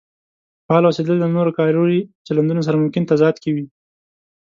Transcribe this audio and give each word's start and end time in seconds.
فعال 0.67 0.83
اوسېدل 0.85 1.15
له 1.19 1.27
نورو 1.35 1.51
کاري 1.57 1.99
چلندونو 2.27 2.61
سره 2.67 2.75
ممکن 2.81 3.03
تضاد 3.11 3.35
کې 3.43 3.49
وي. 3.55 3.65